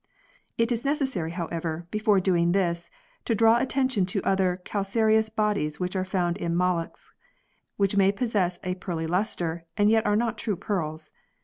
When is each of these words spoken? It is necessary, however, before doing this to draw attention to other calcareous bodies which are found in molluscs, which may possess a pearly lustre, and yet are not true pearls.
It 0.57 0.71
is 0.71 0.83
necessary, 0.83 1.29
however, 1.29 1.85
before 1.91 2.19
doing 2.19 2.53
this 2.53 2.89
to 3.25 3.35
draw 3.35 3.59
attention 3.59 4.07
to 4.07 4.23
other 4.23 4.59
calcareous 4.65 5.29
bodies 5.29 5.79
which 5.79 5.95
are 5.95 6.03
found 6.03 6.37
in 6.37 6.55
molluscs, 6.55 7.11
which 7.77 7.95
may 7.95 8.11
possess 8.11 8.57
a 8.63 8.73
pearly 8.73 9.05
lustre, 9.05 9.63
and 9.77 9.91
yet 9.91 10.03
are 10.07 10.15
not 10.15 10.39
true 10.39 10.55
pearls. 10.55 11.11